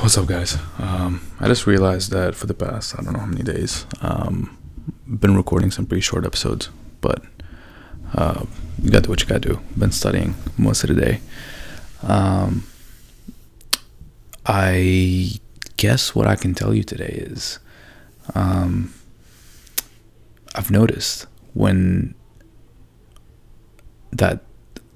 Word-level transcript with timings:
What's 0.00 0.16
up, 0.16 0.26
guys? 0.26 0.56
Um, 0.78 1.20
I 1.40 1.48
just 1.48 1.66
realized 1.66 2.12
that 2.12 2.36
for 2.36 2.46
the 2.46 2.54
past 2.54 2.94
I 2.96 3.02
don't 3.02 3.14
know 3.14 3.18
how 3.18 3.26
many 3.26 3.42
days, 3.42 3.86
um, 4.02 4.56
been 5.04 5.36
recording 5.36 5.72
some 5.72 5.86
pretty 5.86 6.00
short 6.00 6.24
episodes, 6.24 6.70
but 7.00 7.24
uh, 8.14 8.44
you 8.80 8.90
got 8.90 8.98
to 8.98 9.02
do 9.02 9.10
what 9.10 9.20
you 9.20 9.26
got 9.26 9.42
to 9.42 9.48
do. 9.54 9.60
Been 9.76 9.90
studying 9.90 10.36
most 10.56 10.84
of 10.84 10.94
the 10.94 11.00
day. 11.00 11.20
Um, 12.04 12.68
I 14.44 15.32
guess 15.76 16.14
what 16.14 16.28
I 16.28 16.36
can 16.36 16.54
tell 16.54 16.72
you 16.72 16.84
today 16.84 17.24
is, 17.26 17.58
um, 18.36 18.94
I've 20.54 20.70
noticed 20.70 21.26
when 21.52 22.14
that 24.16 24.42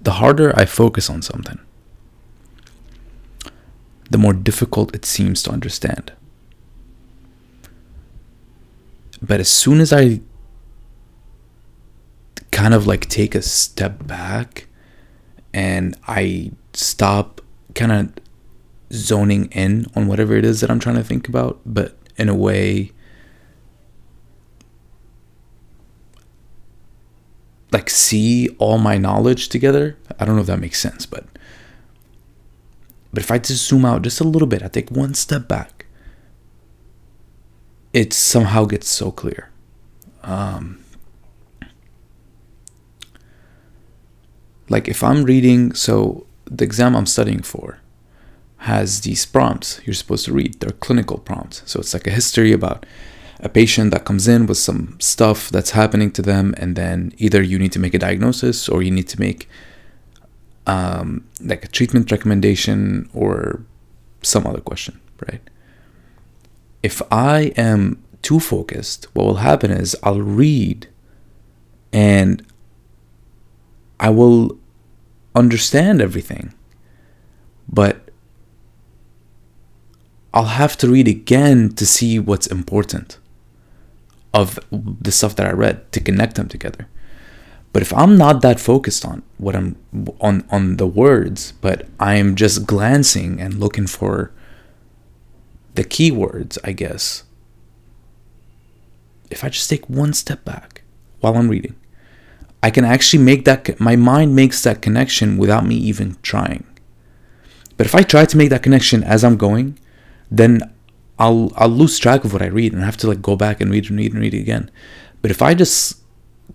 the 0.00 0.12
harder 0.12 0.58
I 0.58 0.64
focus 0.64 1.10
on 1.10 1.22
something, 1.22 1.58
the 4.10 4.18
more 4.18 4.32
difficult 4.32 4.94
it 4.94 5.04
seems 5.04 5.42
to 5.44 5.50
understand. 5.50 6.12
But 9.22 9.40
as 9.40 9.48
soon 9.48 9.80
as 9.80 9.92
I 9.92 10.20
kind 12.50 12.74
of 12.74 12.86
like 12.86 13.08
take 13.08 13.34
a 13.34 13.42
step 13.42 14.06
back 14.06 14.66
and 15.52 15.96
I 16.08 16.52
stop 16.72 17.40
kind 17.74 17.92
of 17.92 18.12
zoning 18.92 19.46
in 19.52 19.86
on 19.94 20.08
whatever 20.08 20.36
it 20.36 20.44
is 20.44 20.60
that 20.60 20.70
I'm 20.70 20.80
trying 20.80 20.96
to 20.96 21.04
think 21.04 21.28
about, 21.28 21.60
but 21.64 21.96
in 22.16 22.28
a 22.28 22.34
way 22.34 22.92
like 27.72 27.90
see 27.90 28.48
all 28.58 28.78
my 28.78 28.98
knowledge 28.98 29.48
together. 29.48 29.96
I 30.18 30.24
don't 30.24 30.34
know 30.34 30.40
if 30.42 30.46
that 30.48 30.60
makes 30.60 30.80
sense, 30.80 31.06
but 31.06 31.24
but 33.12 33.22
if 33.22 33.30
I 33.30 33.38
just 33.38 33.66
zoom 33.66 33.84
out 33.84 34.02
just 34.02 34.20
a 34.20 34.24
little 34.24 34.48
bit, 34.48 34.62
I 34.62 34.68
take 34.68 34.90
one 34.90 35.14
step 35.14 35.48
back, 35.48 35.86
it 37.92 38.12
somehow 38.12 38.66
gets 38.66 38.88
so 38.88 39.10
clear. 39.10 39.50
Um, 40.22 40.84
like 44.68 44.86
if 44.86 45.02
I'm 45.02 45.24
reading, 45.24 45.74
so 45.74 46.26
the 46.44 46.64
exam 46.64 46.94
I'm 46.94 47.06
studying 47.06 47.42
for 47.42 47.78
has 48.58 49.00
these 49.00 49.24
prompts 49.24 49.80
you're 49.84 49.94
supposed 49.94 50.26
to 50.26 50.32
read. 50.32 50.60
They're 50.60 50.70
clinical 50.70 51.18
prompts. 51.18 51.62
So 51.66 51.80
it's 51.80 51.94
like 51.94 52.06
a 52.06 52.10
history 52.10 52.52
about 52.52 52.86
a 53.42 53.48
patient 53.48 53.90
that 53.90 54.04
comes 54.04 54.28
in 54.28 54.46
with 54.46 54.58
some 54.58 54.96
stuff 55.00 55.50
that's 55.50 55.70
happening 55.70 56.10
to 56.12 56.22
them, 56.22 56.54
and 56.58 56.76
then 56.76 57.12
either 57.18 57.42
you 57.42 57.58
need 57.58 57.72
to 57.72 57.78
make 57.78 57.94
a 57.94 57.98
diagnosis 57.98 58.68
or 58.68 58.82
you 58.82 58.90
need 58.90 59.08
to 59.08 59.18
make 59.18 59.48
um, 60.66 61.24
like 61.42 61.64
a 61.64 61.68
treatment 61.68 62.10
recommendation 62.10 63.08
or 63.14 63.62
some 64.22 64.46
other 64.46 64.60
question, 64.60 65.00
right? 65.26 65.40
If 66.82 67.00
I 67.10 67.52
am 67.56 68.02
too 68.22 68.40
focused, 68.40 69.06
what 69.14 69.24
will 69.24 69.36
happen 69.36 69.70
is 69.70 69.96
I'll 70.02 70.20
read 70.20 70.88
and 71.92 72.46
I 73.98 74.10
will 74.10 74.58
understand 75.34 76.02
everything, 76.02 76.52
but 77.68 78.10
I'll 80.32 80.44
have 80.44 80.76
to 80.78 80.88
read 80.88 81.08
again 81.08 81.70
to 81.74 81.86
see 81.86 82.18
what's 82.18 82.46
important 82.46 83.18
of 84.32 84.58
the 84.72 85.12
stuff 85.12 85.36
that 85.36 85.46
I 85.46 85.52
read 85.52 85.90
to 85.92 86.00
connect 86.00 86.36
them 86.36 86.48
together. 86.48 86.86
But 87.72 87.82
if 87.82 87.92
I'm 87.92 88.16
not 88.16 88.42
that 88.42 88.58
focused 88.58 89.04
on 89.04 89.22
what 89.38 89.54
I'm 89.54 89.76
on 90.20 90.44
on 90.50 90.76
the 90.76 90.86
words, 90.86 91.52
but 91.60 91.86
I'm 92.00 92.34
just 92.34 92.66
glancing 92.66 93.40
and 93.40 93.60
looking 93.60 93.86
for 93.86 94.32
the 95.74 95.84
keywords, 95.84 96.58
I 96.64 96.72
guess. 96.72 97.24
If 99.30 99.44
I 99.44 99.48
just 99.48 99.70
take 99.70 99.88
one 99.88 100.12
step 100.12 100.44
back 100.44 100.82
while 101.20 101.36
I'm 101.36 101.48
reading, 101.48 101.76
I 102.62 102.70
can 102.70 102.84
actually 102.84 103.22
make 103.22 103.44
that 103.44 103.78
my 103.78 103.94
mind 103.94 104.34
makes 104.34 104.62
that 104.64 104.82
connection 104.82 105.38
without 105.38 105.64
me 105.64 105.76
even 105.76 106.16
trying. 106.22 106.66
But 107.76 107.86
if 107.86 107.94
I 107.94 108.02
try 108.02 108.24
to 108.26 108.36
make 108.36 108.50
that 108.50 108.64
connection 108.64 109.04
as 109.04 109.24
I'm 109.24 109.36
going, 109.36 109.78
then 110.30 110.70
I'll 111.20 111.52
I'll 111.54 111.68
lose 111.68 111.98
track 111.98 112.24
of 112.24 112.32
what 112.32 112.42
I 112.42 112.46
read 112.46 112.72
and 112.72 112.82
I 112.82 112.86
have 112.86 112.96
to 112.98 113.06
like 113.06 113.20
go 113.20 113.36
back 113.36 113.60
and 113.60 113.70
read 113.70 113.90
and 113.90 113.98
read 113.98 114.12
and 114.12 114.22
read 114.22 114.34
again. 114.34 114.70
But 115.20 115.30
if 115.30 115.42
I 115.42 115.52
just 115.52 115.98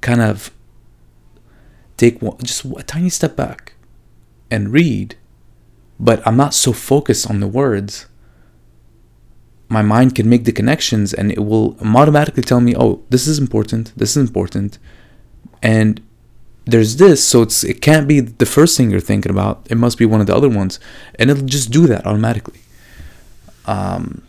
kind 0.00 0.22
of 0.22 0.50
take 1.98 2.20
one, 2.22 2.38
just 2.38 2.64
a 2.64 2.82
tiny 2.82 3.10
step 3.10 3.36
back 3.36 3.74
and 4.50 4.72
read, 4.72 5.16
but 6.00 6.26
I'm 6.26 6.38
not 6.38 6.54
so 6.54 6.72
focused 6.72 7.28
on 7.28 7.40
the 7.40 7.46
words, 7.46 8.06
my 9.68 9.82
mind 9.82 10.14
can 10.14 10.30
make 10.30 10.44
the 10.44 10.52
connections 10.52 11.12
and 11.12 11.30
it 11.30 11.44
will 11.44 11.76
automatically 11.84 12.42
tell 12.42 12.60
me, 12.60 12.74
oh, 12.74 13.02
this 13.10 13.26
is 13.26 13.38
important, 13.38 13.92
this 13.94 14.16
is 14.16 14.28
important, 14.28 14.78
and 15.62 16.00
there's 16.64 16.96
this, 16.96 17.22
so 17.22 17.42
it's 17.42 17.62
it 17.64 17.82
can't 17.82 18.08
be 18.08 18.20
the 18.20 18.46
first 18.46 18.78
thing 18.78 18.90
you're 18.90 19.00
thinking 19.00 19.30
about. 19.30 19.66
It 19.68 19.76
must 19.76 19.98
be 19.98 20.06
one 20.06 20.22
of 20.22 20.26
the 20.26 20.34
other 20.34 20.48
ones, 20.48 20.80
and 21.18 21.30
it'll 21.30 21.44
just 21.44 21.70
do 21.70 21.86
that 21.88 22.06
automatically. 22.06 22.60
Um, 23.66 24.22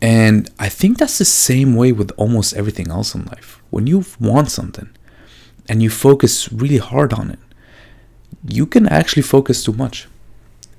and 0.00 0.50
I 0.58 0.68
think 0.68 0.98
that's 0.98 1.18
the 1.18 1.24
same 1.24 1.74
way 1.74 1.92
with 1.92 2.12
almost 2.16 2.54
everything 2.54 2.90
else 2.90 3.14
in 3.14 3.24
life. 3.24 3.60
When 3.70 3.86
you 3.86 4.04
want 4.20 4.50
something 4.50 4.90
and 5.68 5.82
you 5.82 5.90
focus 5.90 6.52
really 6.52 6.78
hard 6.78 7.12
on 7.12 7.30
it, 7.30 7.40
you 8.46 8.64
can 8.64 8.86
actually 8.86 9.22
focus 9.22 9.64
too 9.64 9.72
much. 9.72 10.06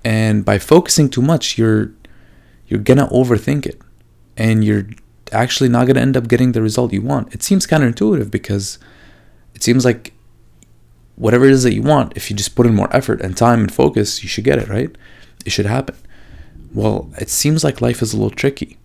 And 0.05 0.45
by 0.45 0.57
focusing 0.57 1.09
too 1.09 1.21
much, 1.21 1.57
you're 1.57 1.91
you're 2.67 2.79
gonna 2.79 3.07
overthink 3.07 3.65
it. 3.65 3.81
And 4.37 4.63
you're 4.63 4.87
actually 5.33 5.69
not 5.69 5.87
gonna 5.87 5.99
end 5.99 6.15
up 6.15 6.29
getting 6.29 6.53
the 6.53 6.61
result 6.61 6.93
you 6.93 7.01
want. 7.01 7.33
It 7.33 7.43
seems 7.43 7.67
counterintuitive 7.67 8.31
because 8.31 8.79
it 9.53 9.63
seems 9.63 9.83
like 9.83 10.13
whatever 11.17 11.45
it 11.45 11.51
is 11.51 11.63
that 11.63 11.73
you 11.73 11.81
want, 11.81 12.13
if 12.15 12.29
you 12.29 12.37
just 12.37 12.55
put 12.55 12.65
in 12.65 12.73
more 12.73 12.95
effort 12.95 13.19
and 13.19 13.35
time 13.35 13.59
and 13.59 13.73
focus, 13.73 14.23
you 14.23 14.29
should 14.29 14.45
get 14.45 14.59
it, 14.59 14.69
right? 14.69 14.95
It 15.45 15.49
should 15.49 15.65
happen. 15.65 15.95
Well, 16.73 17.09
it 17.17 17.29
seems 17.29 17.63
like 17.63 17.81
life 17.81 18.01
is 18.01 18.13
a 18.13 18.17
little 18.17 18.29
tricky 18.29 18.78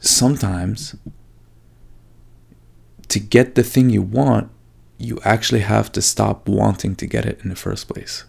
sometimes 0.00 0.96
to 3.08 3.20
get 3.20 3.54
the 3.54 3.62
thing 3.62 3.90
you 3.90 4.02
want, 4.02 4.50
you 4.98 5.18
actually 5.24 5.60
have 5.60 5.92
to 5.92 6.02
stop 6.02 6.48
wanting 6.48 6.96
to 6.96 7.06
get 7.06 7.24
it 7.24 7.40
in 7.42 7.48
the 7.48 7.56
first 7.56 7.88
place. 7.88 8.24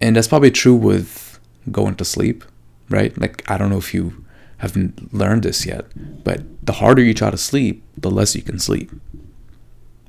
And 0.00 0.16
that's 0.16 0.28
probably 0.28 0.50
true 0.50 0.74
with 0.74 1.38
going 1.70 1.94
to 1.96 2.04
sleep, 2.04 2.44
right? 2.88 3.16
Like, 3.18 3.48
I 3.48 3.56
don't 3.56 3.70
know 3.70 3.78
if 3.78 3.94
you 3.94 4.24
haven't 4.58 5.14
learned 5.14 5.44
this 5.44 5.64
yet, 5.64 5.86
but 6.24 6.42
the 6.64 6.74
harder 6.74 7.02
you 7.02 7.14
try 7.14 7.30
to 7.30 7.36
sleep, 7.36 7.82
the 7.96 8.10
less 8.10 8.34
you 8.34 8.42
can 8.42 8.58
sleep, 8.58 8.90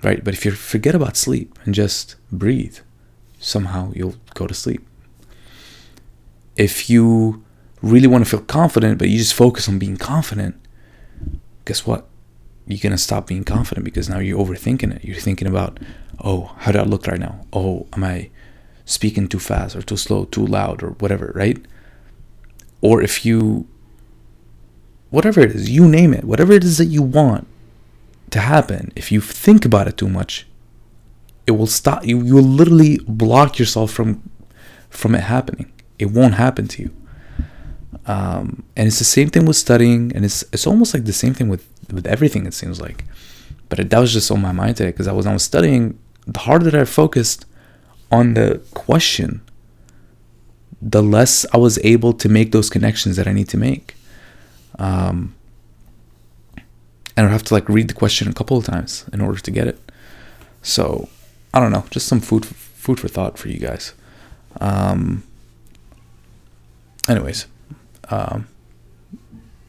right? 0.04 0.24
But 0.24 0.34
if 0.34 0.46
you 0.46 0.52
forget 0.52 0.96
about 0.96 1.16
sleep 1.16 1.58
and 1.64 1.74
just 1.76 2.16
breathe, 2.32 2.80
somehow 3.40 3.92
you'll 3.96 4.16
go 4.34 4.48
to 4.48 4.54
sleep. 4.54 4.86
If 6.56 6.90
you 6.90 7.44
really 7.84 8.08
want 8.08 8.24
to 8.24 8.30
feel 8.30 8.42
confident, 8.42 8.98
but 8.98 9.10
you 9.10 9.18
just 9.18 9.34
focus 9.34 9.68
on 9.68 9.78
being 9.78 9.98
confident, 9.98 10.56
guess 11.66 11.86
what? 11.86 12.08
You're 12.66 12.80
gonna 12.82 12.98
stop 12.98 13.28
being 13.28 13.44
confident 13.44 13.84
because 13.84 14.10
now 14.10 14.20
you're 14.20 14.40
overthinking 14.40 14.96
it. 14.96 15.04
You're 15.04 15.18
thinking 15.18 15.48
about, 15.48 15.80
oh, 16.24 16.56
how 16.60 16.72
do 16.72 16.80
I 16.80 16.84
look 16.84 17.06
right 17.08 17.20
now? 17.20 17.46
Oh, 17.52 17.88
am 17.94 18.06
I 18.06 18.30
speaking 18.86 19.28
too 19.28 19.40
fast 19.40 19.76
or 19.76 19.82
too 19.82 19.98
slow, 19.98 20.26
too 20.26 20.46
loud, 20.46 20.82
or 20.82 20.92
whatever, 20.92 21.34
right? 21.36 21.58
Or 22.82 23.02
if 23.02 23.26
you, 23.26 23.68
whatever 25.10 25.42
it 25.42 25.52
is, 25.52 25.69
you 25.69 25.88
name 25.88 26.13
it, 26.13 26.24
whatever 26.24 26.54
it 26.54 26.63
is 26.63 26.78
that 26.78 26.86
you 26.86 27.02
want 27.02 27.48
to 28.30 28.40
happen, 28.40 28.94
if 28.96 29.12
you 29.12 29.19
think 29.19 29.66
about 29.66 29.88
it 29.88 29.98
too 29.98 30.10
much, 30.10 30.48
it 31.46 31.52
will 31.52 31.68
stop. 31.68 32.06
You 32.06 32.24
you 32.24 32.36
will 32.36 32.44
literally 32.44 33.00
block 33.06 33.60
yourself 33.60 33.92
from 33.92 34.30
from 34.90 35.16
it 35.16 35.24
happening. 35.24 35.72
It 36.00 36.12
won't 36.12 36.36
happen 36.36 36.68
to 36.69 36.84
you. 36.84 36.92
Um, 38.06 38.64
and 38.76 38.88
it's 38.88 39.00
the 39.00 39.06
same 39.06 39.30
thing 39.30 39.46
with 39.46 39.56
studying, 39.56 40.12
and 40.16 40.26
it's 40.26 40.44
it's 40.52 40.68
almost 40.68 40.94
like 40.94 41.06
the 41.06 41.14
same 41.14 41.34
thing 41.34 41.50
with 41.50 41.68
with 41.92 42.06
everything. 42.06 42.46
It 42.46 42.54
seems 42.54 42.82
like, 42.82 43.06
but 43.70 43.80
it, 43.80 43.90
that 43.90 44.00
was 44.00 44.12
just 44.12 44.30
on 44.32 44.42
my 44.42 44.52
mind 44.52 44.78
today 44.78 44.92
because 44.92 45.08
I 45.08 45.14
was 45.14 45.26
I 45.26 45.34
was 45.34 45.44
studying. 45.44 45.98
The 46.26 46.40
harder 46.40 46.66
that 46.66 46.76
I 46.76 46.86
focused 46.86 47.46
on 48.12 48.34
the 48.34 48.62
question, 48.74 49.42
the 50.82 51.04
less 51.04 51.46
I 51.54 51.58
was 51.58 51.78
able 51.84 52.14
to 52.14 52.30
make 52.30 52.52
those 52.52 52.70
connections 52.70 53.18
that 53.18 53.28
I 53.28 53.34
need 53.34 53.50
to 53.50 53.58
make. 53.58 53.96
Um, 54.80 55.36
and 57.16 57.28
I'd 57.28 57.32
have 57.32 57.44
to 57.44 57.54
like 57.54 57.68
read 57.70 57.90
the 57.90 57.94
question 57.94 58.28
a 58.28 58.34
couple 58.34 58.58
of 58.58 58.66
times 58.66 59.06
in 59.14 59.22
order 59.22 59.40
to 59.40 59.52
get 59.52 59.68
it. 59.68 59.80
So 60.62 61.10
I 61.54 61.60
don't 61.60 61.72
know, 61.72 61.86
just 61.90 62.08
some 62.08 62.20
food 62.20 62.46
food 62.46 63.00
for 63.00 63.08
thought 63.08 63.38
for 63.38 63.50
you 63.50 63.60
guys. 63.60 63.94
Um, 64.60 65.24
anyways, 67.08 67.48
um, 68.10 68.48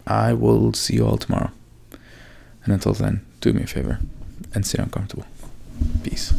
I 0.07 0.33
will 0.33 0.73
see 0.73 0.95
you 0.95 1.07
all 1.07 1.19
tomorrow. 1.19 1.51
And 2.65 2.73
until 2.73 2.93
then, 2.93 3.25
do 3.41 3.53
me 3.53 3.63
a 3.63 3.67
favor 3.67 3.99
and 4.55 4.67
stay 4.67 4.83
uncomfortable. 4.83 5.27
Peace. 6.03 6.33